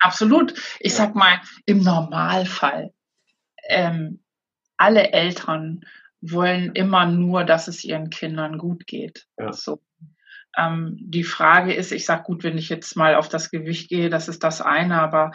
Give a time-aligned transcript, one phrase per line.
[0.00, 0.54] Absolut.
[0.80, 2.92] Ich sag mal, im Normalfall,
[3.68, 4.22] ähm,
[4.76, 5.84] alle Eltern
[6.20, 9.26] wollen immer nur, dass es ihren Kindern gut geht.
[9.38, 9.52] Ja.
[9.52, 9.80] So.
[10.56, 14.10] Ähm, die Frage ist, ich sag gut, wenn ich jetzt mal auf das Gewicht gehe,
[14.10, 15.32] das ist das eine, aber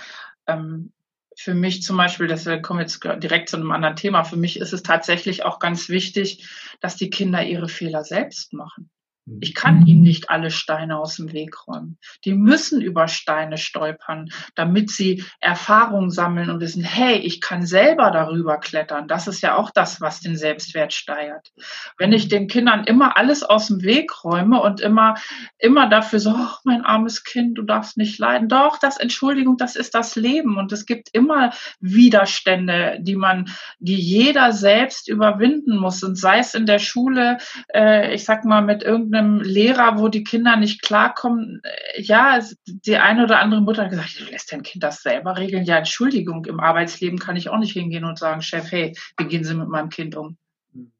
[0.47, 0.91] ähm,
[1.35, 4.73] für mich zum Beispiel, das kommen jetzt direkt zu einem anderen Thema, für mich ist
[4.73, 6.47] es tatsächlich auch ganz wichtig,
[6.79, 8.91] dass die Kinder ihre Fehler selbst machen.
[9.39, 11.97] Ich kann ihnen nicht alle Steine aus dem Weg räumen.
[12.25, 18.11] Die müssen über Steine stolpern, damit sie Erfahrung sammeln und wissen, hey, ich kann selber
[18.11, 19.07] darüber klettern.
[19.07, 21.53] Das ist ja auch das, was den Selbstwert steigert.
[21.97, 25.15] Wenn ich den Kindern immer alles aus dem Weg räume und immer,
[25.57, 28.49] immer dafür so, oh, mein armes Kind, du darfst nicht leiden.
[28.49, 30.57] Doch, das, Entschuldigung, das ist das Leben.
[30.57, 36.03] Und es gibt immer Widerstände, die man, die jeder selbst überwinden muss.
[36.03, 37.37] Und sei es in der Schule,
[37.73, 42.39] äh, ich sag mal, mit irgendeinem einem Lehrer, wo die Kinder nicht klarkommen, äh, ja,
[42.67, 45.65] die eine oder andere Mutter hat gesagt, du lässt dein Kind das selber regeln.
[45.65, 49.43] Ja, Entschuldigung, im Arbeitsleben kann ich auch nicht hingehen und sagen, Chef, hey, wie gehen
[49.43, 50.37] Sie mit meinem Kind um?
[50.73, 50.91] Hm.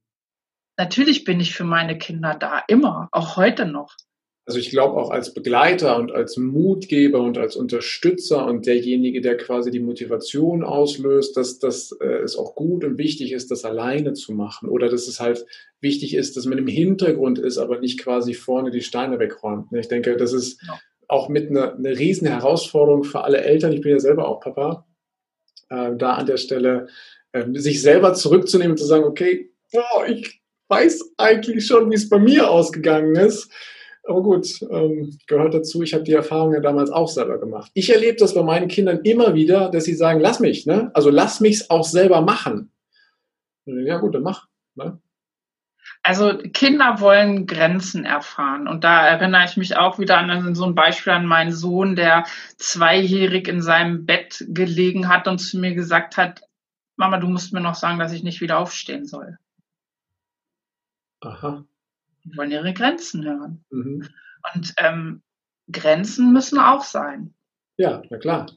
[0.78, 3.96] Natürlich bin ich für meine Kinder da, immer, auch heute noch.
[4.46, 9.38] Also ich glaube auch als Begleiter und als Mutgeber und als Unterstützer und derjenige, der
[9.38, 14.14] quasi die Motivation auslöst, dass das äh, es auch gut und wichtig ist, das alleine
[14.14, 15.46] zu machen oder dass es halt
[15.80, 19.68] wichtig ist, dass man im Hintergrund ist, aber nicht quasi vorne die Steine wegräumt.
[19.72, 20.78] Ich denke, das ist ja.
[21.08, 23.72] auch mit einer eine riesen Herausforderung für alle Eltern.
[23.72, 24.86] Ich bin ja selber auch Papa.
[25.70, 26.88] Äh, da an der Stelle
[27.32, 32.10] äh, sich selber zurückzunehmen und zu sagen, okay, oh, ich weiß eigentlich schon, wie es
[32.10, 33.50] bei mir ausgegangen ist
[34.06, 35.82] aber gut, ähm, gehört dazu.
[35.82, 37.72] Ich habe die Erfahrung ja damals auch selber gemacht.
[37.74, 40.92] Ich erlebe das bei meinen Kindern immer wieder, dass sie sagen, lass mich, ne?
[40.94, 42.72] Also lass mich's auch selber machen.
[43.66, 44.48] Ja gut, dann mach.
[44.76, 45.00] Ne?
[46.02, 48.68] Also Kinder wollen Grenzen erfahren.
[48.68, 52.26] Und da erinnere ich mich auch wieder an so ein Beispiel an meinen Sohn, der
[52.58, 56.42] zweijährig in seinem Bett gelegen hat und zu mir gesagt hat,
[56.98, 59.38] Mama, du musst mir noch sagen, dass ich nicht wieder aufstehen soll.
[61.22, 61.64] Aha.
[62.24, 63.66] Die wollen ihre Grenzen hören.
[63.70, 64.08] Mhm.
[64.54, 65.22] Und ähm,
[65.72, 67.34] Grenzen müssen auch sein.
[67.78, 68.48] Ja, na klar.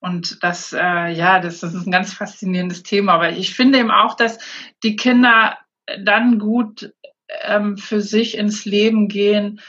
[0.00, 3.14] Und das, äh, ja, das, das ist ein ganz faszinierendes Thema.
[3.14, 4.38] Aber ich finde eben auch, dass
[4.82, 5.58] die Kinder
[6.04, 6.92] dann gut
[7.42, 9.60] ähm, für sich ins Leben gehen,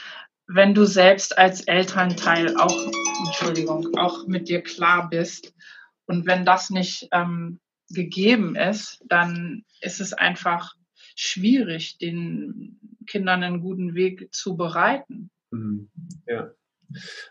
[0.46, 2.92] wenn du selbst als Elternteil auch,
[3.26, 5.54] Entschuldigung, auch mit dir klar bist.
[6.06, 10.74] Und wenn das nicht ähm, gegeben ist, dann ist es einfach
[11.14, 15.30] schwierig, den Kindern einen guten Weg zu bereiten.
[15.50, 15.88] Mhm.
[16.26, 16.50] Ja.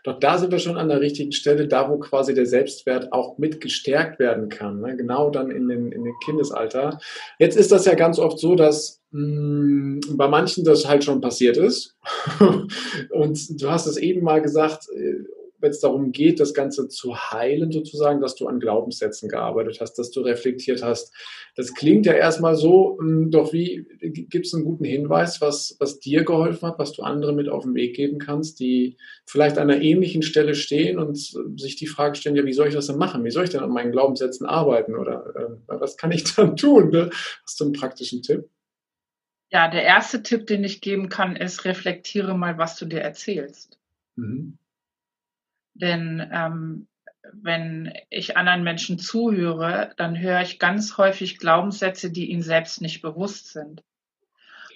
[0.02, 3.38] Doch da sind wir schon an der richtigen Stelle, da wo quasi der Selbstwert auch
[3.38, 4.96] mit gestärkt werden kann, ne?
[4.96, 6.98] genau dann in den, in den Kindesalter.
[7.38, 11.20] Jetzt ist das ja ganz oft so, dass mh, mm, bei manchen das halt schon
[11.20, 11.96] passiert ist.
[13.10, 15.24] Und du hast es eben mal gesagt, äh,
[15.64, 19.94] wenn es darum geht, das Ganze zu heilen, sozusagen, dass du an Glaubenssätzen gearbeitet hast,
[19.94, 21.12] dass du reflektiert hast.
[21.56, 25.98] Das klingt ja erstmal so, hm, doch wie gibt es einen guten Hinweis, was, was
[25.98, 29.70] dir geholfen hat, was du anderen mit auf den Weg geben kannst, die vielleicht an
[29.70, 31.16] einer ähnlichen Stelle stehen und
[31.58, 33.24] sich die Frage stellen, ja, wie soll ich das denn machen?
[33.24, 34.94] Wie soll ich denn an meinen Glaubenssätzen arbeiten?
[34.94, 36.90] Oder äh, was kann ich dann tun?
[36.90, 37.08] Ne?
[37.42, 38.50] Hast du einen praktischen Tipp?
[39.50, 43.78] Ja, der erste Tipp, den ich geben kann, ist, reflektiere mal, was du dir erzählst.
[44.16, 44.58] Mhm.
[45.74, 46.86] Denn ähm,
[47.32, 53.02] wenn ich anderen Menschen zuhöre, dann höre ich ganz häufig Glaubenssätze, die ihnen selbst nicht
[53.02, 53.82] bewusst sind.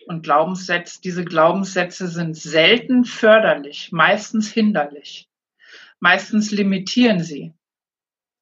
[0.07, 5.29] Und Glaubenssätze, diese Glaubenssätze sind selten förderlich, meistens hinderlich.
[6.01, 7.53] Meistens limitieren sie.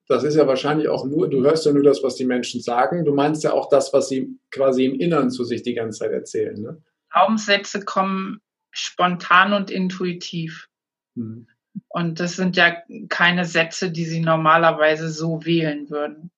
[0.09, 3.05] Das ist ja wahrscheinlich auch nur, du hörst ja nur das, was die Menschen sagen.
[3.05, 6.13] Du meinst ja auch das, was sie quasi im Inneren zu sich die ganze Zeit
[6.13, 6.61] erzählen.
[6.61, 6.83] Ne?
[7.11, 8.41] Glaubenssätze kommen
[8.71, 10.69] spontan und intuitiv.
[11.17, 11.49] Hm.
[11.89, 12.77] Und das sind ja
[13.09, 16.31] keine Sätze, die sie normalerweise so wählen würden.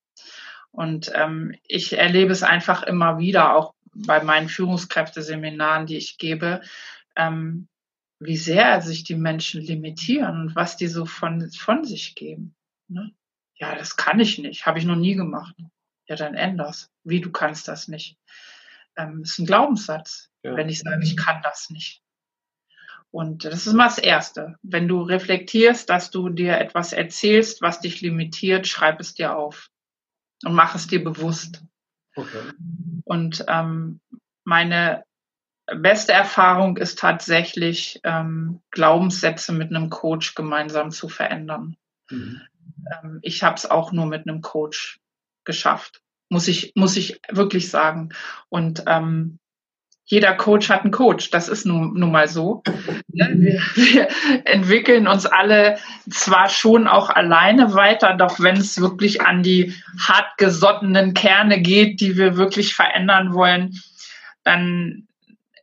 [0.71, 6.60] Und ähm, ich erlebe es einfach immer wieder, auch bei meinen Führungskräfteseminaren, die ich gebe,
[7.16, 7.69] ähm,
[8.21, 12.55] wie sehr sich die Menschen limitieren und was die so von, von sich geben.
[12.88, 13.12] Ne?
[13.56, 15.55] Ja, das kann ich nicht, habe ich noch nie gemacht.
[16.06, 16.91] Ja, dann änder's.
[17.05, 18.17] Wie, du kannst das nicht?
[18.96, 20.56] Ähm, ist ein Glaubenssatz, ja.
[20.56, 22.02] wenn ich sage, ich kann das nicht.
[23.10, 24.56] Und das ist mal das Erste.
[24.62, 29.70] Wenn du reflektierst, dass du dir etwas erzählst, was dich limitiert, schreib es dir auf
[30.44, 31.62] und mach es dir bewusst.
[32.14, 32.52] Okay.
[33.05, 34.00] Und ähm,
[34.44, 35.05] meine
[35.76, 41.76] beste Erfahrung ist tatsächlich, ähm, Glaubenssätze mit einem Coach gemeinsam zu verändern.
[42.10, 42.43] Mhm.
[42.90, 45.00] Ähm, ich habe es auch nur mit einem Coach
[45.44, 48.10] geschafft, muss ich, muss ich wirklich sagen.
[48.49, 49.38] Und ähm,
[50.08, 51.31] jeder Coach hat einen Coach.
[51.31, 52.62] Das ist nun, nun mal so.
[53.08, 53.28] Wir,
[53.75, 54.08] wir,
[54.46, 55.78] entwickeln uns alle
[56.10, 62.16] zwar schon auch alleine weiter, doch wenn es wirklich an die hartgesottenen Kerne geht, die
[62.16, 63.82] wir wirklich verändern wollen,
[64.44, 65.08] dann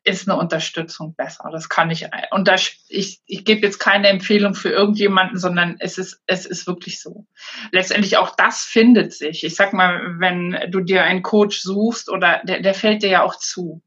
[0.03, 1.49] ist eine Unterstützung besser.
[1.51, 2.53] Das kann ich, und da,
[2.89, 7.25] ich, ich gebe jetzt keine Empfehlung für irgendjemanden, sondern es ist, es ist wirklich so.
[7.71, 9.43] Letztendlich auch das findet sich.
[9.43, 13.23] Ich sag mal, wenn du dir einen Coach suchst oder der, der fällt dir ja
[13.23, 13.81] auch zu.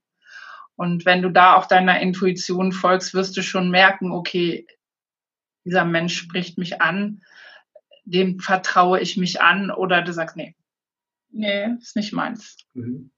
[0.79, 4.65] Und wenn du da auch deiner Intuition folgst, wirst du schon merken, okay,
[5.65, 7.21] dieser Mensch spricht mich an,
[8.05, 10.55] dem vertraue ich mich an oder du sagst, nee,
[11.33, 12.59] nee, ist nicht meins.
[12.75, 13.11] Mhm.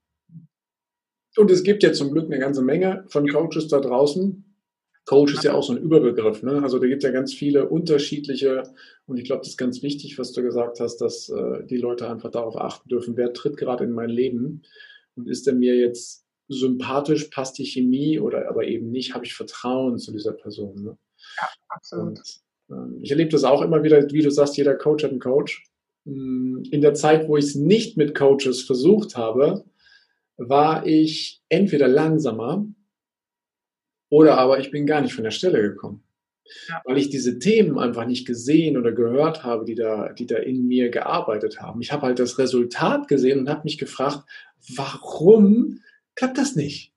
[1.37, 4.57] Und es gibt ja zum Glück eine ganze Menge von Coaches da draußen.
[5.05, 6.43] Coach ist ja auch so ein Überbegriff.
[6.43, 6.62] Ne?
[6.62, 8.62] Also da gibt es ja ganz viele unterschiedliche,
[9.05, 12.09] und ich glaube, das ist ganz wichtig, was du gesagt hast, dass äh, die Leute
[12.09, 14.62] einfach darauf achten dürfen, wer tritt gerade in mein Leben
[15.15, 19.35] und ist er mir jetzt sympathisch, passt die Chemie oder aber eben nicht, habe ich
[19.35, 20.82] Vertrauen zu dieser Person.
[20.82, 20.99] Ne?
[21.41, 22.19] Ja, absolut.
[22.19, 25.20] Und, ähm, ich erlebe das auch immer wieder, wie du sagst, jeder Coach hat einen
[25.20, 25.64] Coach.
[26.06, 29.64] Hm, in der Zeit, wo ich es nicht mit Coaches versucht habe,
[30.37, 32.67] war ich entweder langsamer
[34.08, 36.02] oder aber ich bin gar nicht von der Stelle gekommen.
[36.69, 36.82] Ja.
[36.85, 40.67] Weil ich diese Themen einfach nicht gesehen oder gehört habe, die da, die da in
[40.67, 41.81] mir gearbeitet haben.
[41.81, 44.25] Ich habe halt das Resultat gesehen und habe mich gefragt,
[44.75, 45.81] warum
[46.20, 46.93] klappt das nicht?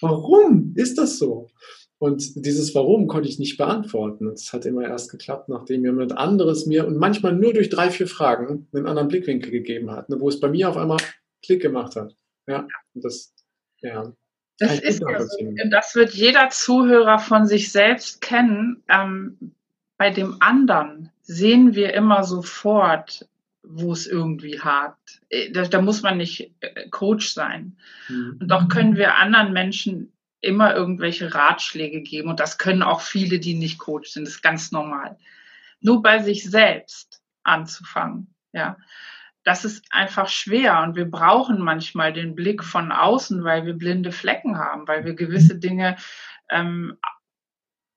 [0.00, 1.50] Warum ist das so?
[1.98, 4.26] Und dieses Warum konnte ich nicht beantworten.
[4.26, 8.08] Es hat immer erst geklappt, nachdem jemand anderes mir und manchmal nur durch drei, vier
[8.08, 10.98] Fragen einen anderen Blickwinkel gegeben hat, ne, wo es bei mir auf einmal
[11.44, 12.16] Klick gemacht hat.
[12.48, 13.32] Ja, das,
[13.82, 14.12] ja.
[14.58, 15.36] Das ist ja so.
[15.70, 18.82] Das wird jeder Zuhörer von sich selbst kennen.
[18.88, 19.54] Ähm,
[19.96, 23.28] bei dem anderen sehen wir immer sofort,
[23.72, 25.20] wo es irgendwie hakt.
[25.28, 27.76] Äh, da, da muss man nicht äh, Coach sein.
[28.08, 28.38] Mhm.
[28.40, 32.30] Und doch können wir anderen Menschen immer irgendwelche Ratschläge geben.
[32.30, 34.26] Und das können auch viele, die nicht Coach sind.
[34.26, 35.18] Das ist ganz normal.
[35.80, 38.34] Nur bei sich selbst anzufangen.
[38.52, 38.76] Ja
[39.44, 44.12] das ist einfach schwer und wir brauchen manchmal den Blick von außen, weil wir blinde
[44.12, 45.96] Flecken haben, weil wir gewisse Dinge
[46.50, 46.98] ähm,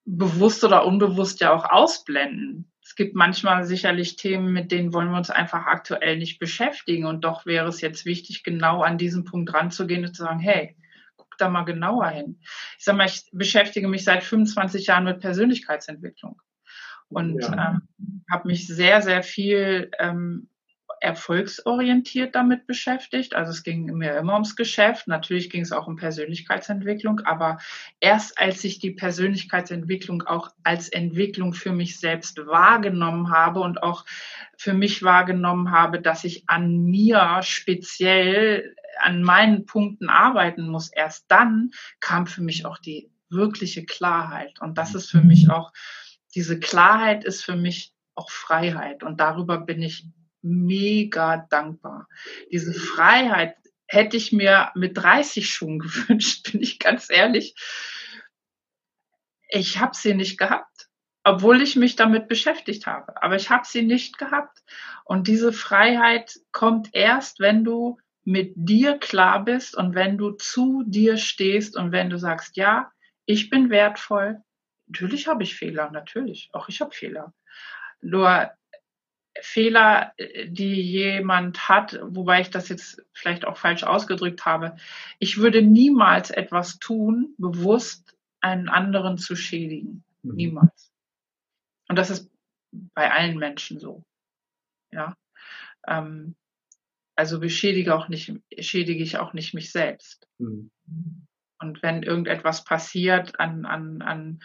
[0.06, 2.72] bewusst oder unbewusst ja auch ausblenden.
[2.94, 7.24] Es gibt manchmal sicherlich Themen, mit denen wollen wir uns einfach aktuell nicht beschäftigen und
[7.24, 10.78] doch wäre es jetzt wichtig, genau an diesem Punkt ranzugehen und zu sagen, hey,
[11.18, 12.40] guck da mal genauer hin.
[12.78, 16.40] Ich sage mal, ich beschäftige mich seit 25 Jahren mit Persönlichkeitsentwicklung
[17.10, 17.82] und ja.
[17.82, 20.50] ähm, habe mich sehr, sehr viel ähm,
[21.04, 23.36] erfolgsorientiert damit beschäftigt.
[23.36, 25.08] Also es ging mir immer ums Geschäft.
[25.08, 27.20] Natürlich ging es auch um Persönlichkeitsentwicklung.
[27.22, 27.58] Aber
[28.00, 34.06] erst als ich die Persönlichkeitsentwicklung auch als Entwicklung für mich selbst wahrgenommen habe und auch
[34.58, 41.26] für mich wahrgenommen habe, dass ich an mir speziell an meinen Punkten arbeiten muss, erst
[41.28, 44.62] dann kam für mich auch die wirkliche Klarheit.
[44.62, 45.74] Und das ist für mich auch,
[46.36, 49.04] diese Klarheit ist für mich auch Freiheit.
[49.04, 50.08] Und darüber bin ich
[50.44, 52.08] mega dankbar.
[52.52, 53.56] Diese Freiheit
[53.88, 57.56] hätte ich mir mit 30 schon gewünscht, bin ich ganz ehrlich.
[59.50, 60.90] Ich habe sie nicht gehabt,
[61.24, 63.22] obwohl ich mich damit beschäftigt habe.
[63.22, 64.64] Aber ich habe sie nicht gehabt.
[65.06, 70.84] Und diese Freiheit kommt erst, wenn du mit dir klar bist und wenn du zu
[70.86, 72.92] dir stehst und wenn du sagst, ja,
[73.26, 74.42] ich bin wertvoll.
[74.88, 76.50] Natürlich habe ich Fehler, natürlich.
[76.54, 77.34] Auch ich habe Fehler.
[78.02, 78.52] Nur
[79.42, 84.76] Fehler, äh, die jemand hat, wobei ich das jetzt vielleicht auch falsch ausgedrückt habe.
[85.20, 90.04] Ich würde niemals etwas tun, bewusst einen anderen zu schädigen.
[90.22, 90.36] Mhm.
[90.36, 90.92] Niemals.
[91.88, 92.30] Und das ist
[92.72, 94.04] bei allen Menschen so.
[94.92, 95.16] Ja.
[95.88, 96.36] Ähm,
[97.16, 100.28] also beschädige auch nicht, schädige ich auch nicht mich selbst.
[100.40, 100.72] Mhm.
[101.60, 104.40] Und wenn irgendetwas passiert an, an, an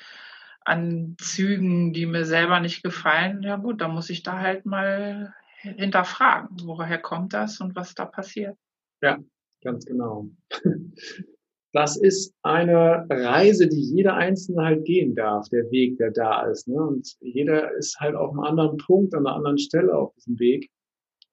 [0.68, 5.34] an Zügen, die mir selber nicht gefallen, ja gut, dann muss ich da halt mal
[5.62, 8.56] hinterfragen, woher kommt das und was da passiert.
[9.02, 9.18] Ja,
[9.62, 10.30] ganz genau.
[11.74, 16.66] Das ist eine Reise, die jeder Einzelne halt gehen darf, der Weg, der da ist.
[16.66, 16.82] Ne?
[16.82, 20.70] Und jeder ist halt auf einem anderen Punkt, an einer anderen Stelle auf diesem Weg.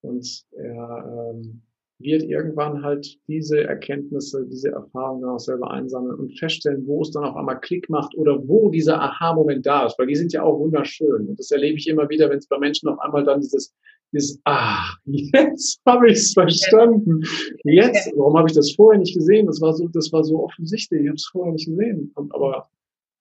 [0.02, 1.62] Und er ähm,
[2.00, 7.24] wird irgendwann halt diese Erkenntnisse, diese Erfahrungen auch selber einsammeln und feststellen, wo es dann
[7.24, 10.60] auf einmal Klick macht oder wo dieser Aha-Moment da ist, weil die sind ja auch
[10.60, 11.28] wunderschön.
[11.28, 13.74] Und das erlebe ich immer wieder, wenn es bei Menschen auf einmal dann dieses,
[14.12, 17.22] dieses Ah, jetzt habe ich es verstanden.
[17.64, 19.46] Jetzt, warum habe ich das vorher nicht gesehen?
[19.48, 22.12] Das war so, das war so offensichtlich, ich habe es vorher nicht gesehen.
[22.16, 22.70] aber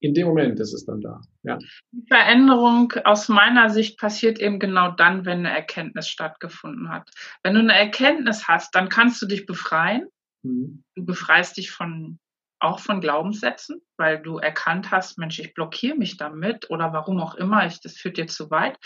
[0.05, 1.23] in dem Moment ist es dann da.
[1.45, 1.59] Ja.
[1.93, 7.09] Die Veränderung aus meiner Sicht passiert eben genau dann, wenn eine Erkenntnis stattgefunden hat.
[7.43, 10.07] Wenn du eine Erkenntnis hast, dann kannst du dich befreien.
[10.43, 10.85] Mhm.
[10.95, 12.19] Du befreist dich von
[12.61, 17.35] auch von Glaubenssätzen, weil du erkannt hast, Mensch, ich blockiere mich damit oder warum auch
[17.35, 18.79] immer, ich, das führt dir zu weit.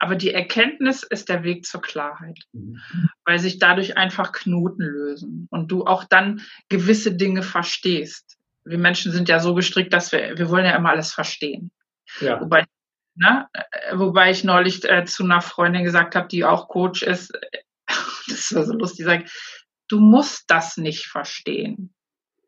[0.00, 2.80] Aber die Erkenntnis ist der Weg zur Klarheit, mhm.
[3.26, 8.25] weil sich dadurch einfach Knoten lösen und du auch dann gewisse Dinge verstehst.
[8.66, 11.70] Wir Menschen sind ja so gestrickt, dass wir, wir wollen ja immer alles verstehen.
[12.20, 12.40] Ja.
[12.40, 12.64] Wobei,
[13.14, 13.48] ne,
[13.92, 17.32] wobei ich neulich äh, zu einer Freundin gesagt habe, die auch Coach ist,
[18.28, 19.30] das war so lustig, sagt,
[19.88, 21.94] du musst das nicht verstehen.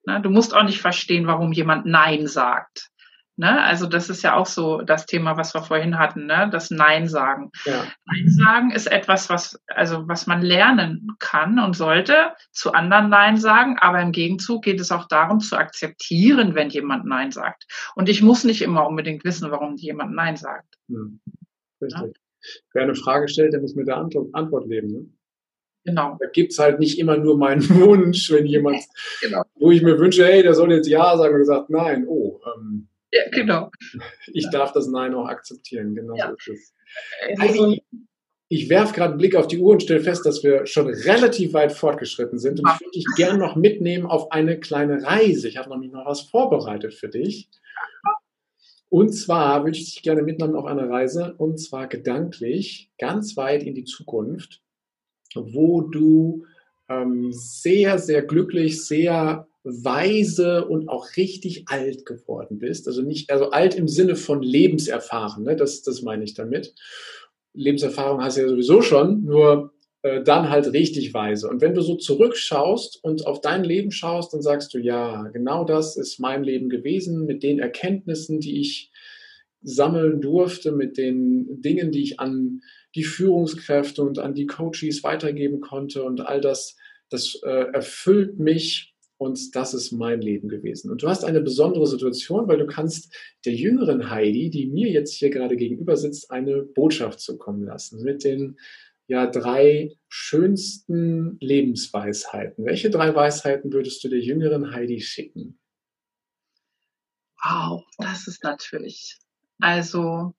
[0.07, 0.21] Ne?
[0.21, 2.89] Du musst auch nicht verstehen, warum jemand Nein sagt.
[3.39, 3.63] Ne?
[3.63, 6.49] Also das ist ja auch so das Thema, was wir vorhin hatten, ne?
[6.51, 7.53] das Nein sagen.
[7.67, 7.85] Ja.
[8.05, 13.37] Nein sagen ist etwas, was, also was man lernen kann und sollte, zu anderen Nein
[13.37, 17.67] sagen, aber im Gegenzug geht es auch darum, zu akzeptieren, wenn jemand Nein sagt.
[17.95, 20.75] Und ich muss nicht immer unbedingt wissen, warum jemand Nein sagt.
[20.89, 21.21] Hm.
[21.81, 22.03] Richtig.
[22.03, 22.61] Ja?
[22.73, 24.89] Wer eine Frage stellt, der muss mit der Antwort, leben.
[24.89, 25.07] Ne?
[25.85, 26.17] Genau.
[26.19, 28.83] Da gibt es halt nicht immer nur meinen Wunsch, wenn jemand,
[29.21, 29.45] genau.
[29.55, 32.41] wo ich mir wünsche, hey, der soll jetzt Ja sagen und gesagt, nein, oh.
[32.57, 33.71] Ähm, ja, genau.
[34.27, 36.35] Ich darf das Nein auch akzeptieren, genau ja.
[36.39, 36.75] so ist
[37.29, 37.41] es.
[37.41, 37.77] Also,
[38.51, 41.53] ich werfe gerade einen Blick auf die Uhr und stelle fest, dass wir schon relativ
[41.53, 42.61] weit fortgeschritten sind.
[42.61, 45.49] Und ich würde dich gerne noch mitnehmen auf eine kleine Reise.
[45.49, 47.49] Ich habe nämlich noch was vorbereitet für dich.
[48.89, 53.63] Und zwar würde ich dich gerne mitnehmen auf eine Reise, und zwar gedanklich ganz weit
[53.63, 54.63] in die Zukunft
[55.35, 56.45] wo du
[56.89, 62.87] ähm, sehr, sehr glücklich, sehr weise und auch richtig alt geworden bist.
[62.87, 65.57] Also nicht, also alt im Sinne von lebenserfahren, ne?
[65.57, 66.75] das, das meine ich damit.
[67.55, 69.73] Lebenserfahrung hast du ja sowieso schon, nur
[70.03, 71.49] äh, dann halt richtig weise.
[71.49, 75.65] Und wenn du so zurückschaust und auf dein Leben schaust, dann sagst du, ja, genau
[75.65, 78.93] das ist mein Leben gewesen mit den Erkenntnissen, die ich
[79.61, 82.63] sammeln durfte, mit den Dingen, die ich an
[82.95, 86.77] die Führungskräfte und an die Coaches weitergeben konnte und all das,
[87.11, 88.88] das äh, erfüllt mich
[89.19, 90.91] und das ist mein Leben gewesen.
[90.91, 95.15] Und du hast eine besondere Situation, weil du kannst der jüngeren Heidi, die mir jetzt
[95.15, 98.57] hier gerade gegenüber sitzt, eine Botschaft zukommen lassen mit den
[99.09, 102.65] ja drei schönsten Lebensweisheiten.
[102.65, 105.59] Welche drei Weisheiten würdest du der jüngeren Heidi schicken?
[107.43, 109.19] Wow, das ist natürlich.
[109.61, 110.35] Also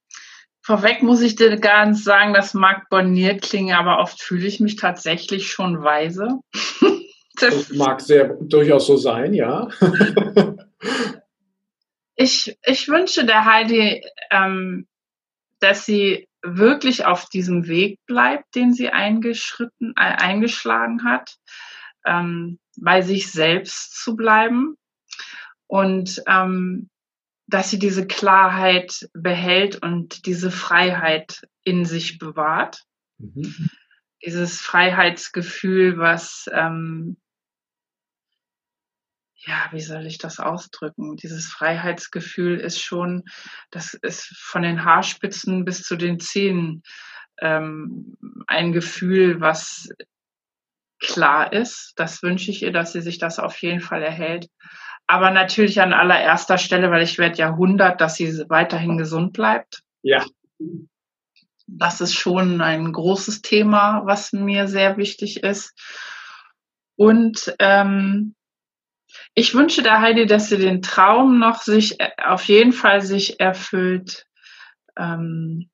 [0.61, 4.75] Vorweg muss ich dir ganz sagen, das mag borniert klingen, aber oft fühle ich mich
[4.75, 6.39] tatsächlich schon weise.
[7.41, 9.69] das mag sehr durchaus so sein, ja.
[12.15, 14.87] ich, ich wünsche der Heidi, ähm,
[15.59, 21.35] dass sie wirklich auf diesem Weg bleibt, den sie eingeschritten, äh, eingeschlagen hat,
[22.05, 24.75] ähm, bei sich selbst zu bleiben
[25.67, 26.89] und ähm,
[27.47, 32.83] dass sie diese Klarheit behält und diese Freiheit in sich bewahrt.
[33.17, 33.69] Mhm.
[34.23, 37.17] Dieses Freiheitsgefühl, was, ähm,
[39.45, 41.15] ja, wie soll ich das ausdrücken?
[41.15, 43.23] Dieses Freiheitsgefühl ist schon,
[43.71, 46.83] das ist von den Haarspitzen bis zu den Zähnen
[47.39, 48.17] ähm,
[48.47, 49.89] ein Gefühl, was
[50.99, 51.93] klar ist.
[51.95, 54.49] Das wünsche ich ihr, dass sie sich das auf jeden Fall erhält.
[55.07, 59.81] Aber natürlich an allererster Stelle, weil ich werde ja 100, dass sie weiterhin gesund bleibt.
[60.01, 60.23] Ja.
[61.65, 65.73] Das ist schon ein großes Thema, was mir sehr wichtig ist.
[66.95, 68.35] Und ähm,
[69.35, 73.39] ich wünsche der Heidi, dass sie den Traum noch sich äh, auf jeden Fall sich
[73.39, 74.25] erfüllt,
[74.97, 75.69] ähm,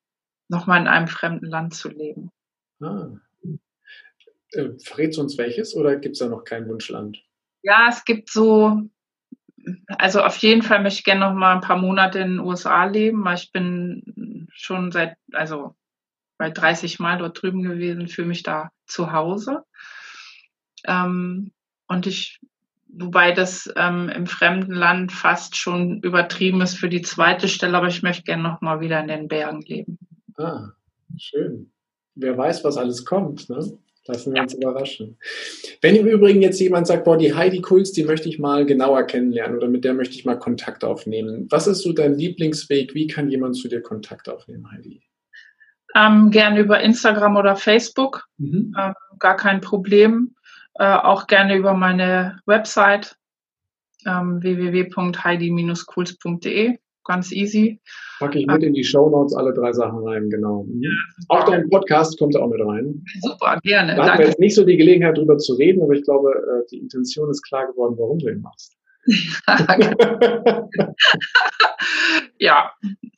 [0.47, 2.31] nochmal in einem fremden Land zu leben.
[2.81, 3.09] Ah.
[4.51, 7.23] Äh, verrätst du uns welches oder gibt es da noch kein Wunschland?
[7.63, 8.89] Ja, es gibt so
[9.87, 12.85] also auf jeden Fall möchte ich gerne noch mal ein paar Monate in den USA
[12.85, 15.75] leben, weil ich bin schon seit, also
[16.37, 19.63] bei 30 Mal dort drüben gewesen, fühle mich da zu Hause.
[20.85, 21.51] Ähm,
[21.87, 22.39] und ich,
[22.87, 27.87] wobei das ähm, im fremden Land fast schon übertrieben ist für die zweite Stelle, aber
[27.87, 29.97] ich möchte gerne noch mal wieder in den Bergen leben.
[30.37, 30.69] Ah,
[31.17, 31.71] schön.
[32.15, 33.77] Wer weiß, was alles kommt, ne?
[34.07, 34.43] Lassen wir ja.
[34.43, 35.17] uns überraschen.
[35.81, 39.03] Wenn im Übrigen jetzt jemand sagt, boah, die Heidi Kulz, die möchte ich mal genauer
[39.03, 41.47] kennenlernen oder mit der möchte ich mal Kontakt aufnehmen.
[41.49, 42.93] Was ist so dein Lieblingsweg?
[42.93, 45.01] Wie kann jemand zu dir Kontakt aufnehmen, Heidi?
[45.95, 48.27] Ähm, gerne über Instagram oder Facebook.
[48.37, 48.75] Mhm.
[48.77, 50.35] Ähm, gar kein Problem.
[50.75, 53.17] Äh, auch gerne über meine Website
[54.05, 57.79] ähm, www.heidi-kulz.de ganz easy.
[58.19, 60.67] Packe ich mit in die Show Notes alle drei Sachen rein, genau.
[60.79, 60.89] Ja,
[61.29, 63.05] auch dein Podcast kommt auch mit rein.
[63.21, 63.95] Super, gerne.
[63.95, 66.65] Da haben wir jetzt nicht so die Gelegenheit, drüber zu reden, aber ich glaube, äh,
[66.71, 68.75] die Intention ist klar geworden, warum du ihn machst.
[72.39, 72.71] ja,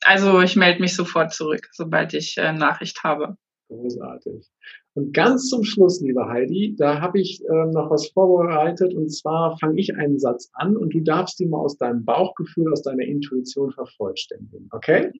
[0.04, 3.38] also ich melde mich sofort zurück, sobald ich äh, Nachricht habe.
[3.68, 4.48] Großartig.
[4.94, 9.58] Und ganz zum Schluss, liebe Heidi, da habe ich äh, noch was vorbereitet und zwar
[9.58, 13.04] fange ich einen Satz an und du darfst ihn mal aus deinem Bauchgefühl, aus deiner
[13.04, 14.68] Intuition vervollständigen.
[14.72, 15.12] Okay?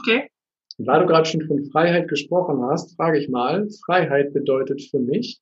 [0.00, 0.28] Okay.
[0.78, 4.98] Und weil du gerade schon von Freiheit gesprochen hast, frage ich mal, Freiheit bedeutet für
[4.98, 5.40] mich?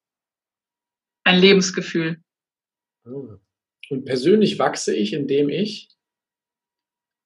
[1.24, 2.18] Ein Lebensgefühl.
[3.04, 3.38] Ah.
[3.88, 5.88] Und persönlich wachse ich, indem ich?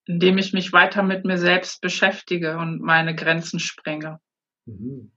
[0.06, 4.20] Indem ich mich weiter mit mir selbst beschäftige und meine Grenzen sprenge.
[4.66, 5.10] Mhm.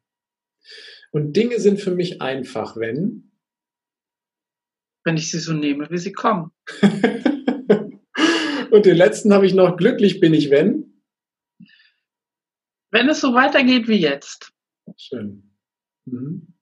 [1.12, 3.31] Und Dinge sind für mich einfach, wenn?
[5.03, 6.51] Wenn ich sie so nehme, wie sie kommen.
[8.71, 11.01] und den letzten habe ich noch, glücklich bin ich, wenn?
[12.91, 14.51] Wenn es so weitergeht wie jetzt.
[14.97, 15.53] Schön.
[16.05, 16.53] Mhm.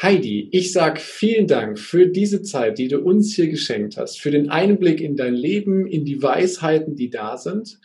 [0.00, 4.32] Heidi, ich sag vielen Dank für diese Zeit, die du uns hier geschenkt hast, für
[4.32, 7.78] den Einblick in dein Leben, in die Weisheiten, die da sind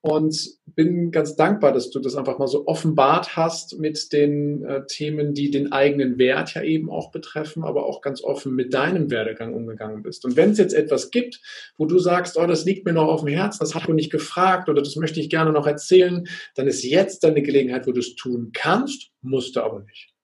[0.00, 0.36] und
[0.66, 5.34] bin ganz dankbar, dass du das einfach mal so offenbart hast mit den äh, Themen,
[5.34, 9.54] die den eigenen Wert ja eben auch betreffen, aber auch ganz offen mit deinem Werdegang
[9.54, 10.24] umgegangen bist.
[10.24, 11.40] Und wenn es jetzt etwas gibt,
[11.76, 14.12] wo du sagst, oh, das liegt mir noch auf dem Herzen, das hat du nicht
[14.12, 18.00] gefragt oder das möchte ich gerne noch erzählen, dann ist jetzt deine Gelegenheit, wo du
[18.00, 20.15] es tun kannst, musst du aber nicht.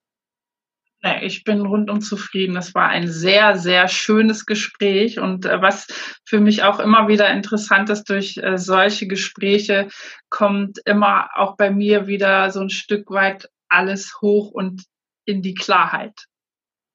[1.05, 2.57] Nee, ich bin rundum zufrieden.
[2.57, 5.89] Es war ein sehr, sehr schönes Gespräch und äh, was
[6.25, 9.89] für mich auch immer wieder interessant ist, durch äh, solche Gespräche
[10.31, 14.85] kommt immer auch bei mir wieder so ein Stück weit alles hoch und
[15.25, 16.27] in die Klarheit.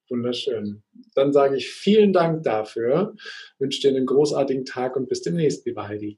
[0.09, 0.83] Wunderschön.
[1.13, 3.13] Dann sage ich vielen Dank dafür,
[3.59, 6.17] wünsche dir einen großartigen Tag und bis demnächst, liebe Heidi.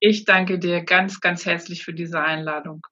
[0.00, 2.82] Ich danke dir ganz, ganz herzlich für diese Einladung.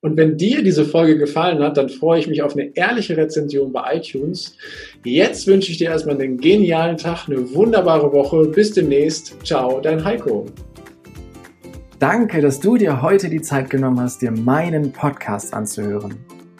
[0.00, 3.72] Und wenn dir diese Folge gefallen hat, dann freue ich mich auf eine ehrliche Rezension
[3.72, 4.56] bei iTunes.
[5.04, 8.46] Jetzt wünsche ich dir erstmal einen genialen Tag, eine wunderbare Woche.
[8.46, 9.34] Bis demnächst.
[9.44, 10.46] Ciao, dein Heiko.
[11.98, 16.14] Danke, dass du dir heute die Zeit genommen hast, dir meinen Podcast anzuhören.